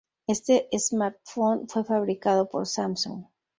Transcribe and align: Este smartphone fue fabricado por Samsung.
Este 0.25 0.67
smartphone 0.79 1.67
fue 1.69 1.83
fabricado 1.83 2.49
por 2.49 2.65
Samsung. 2.65 3.25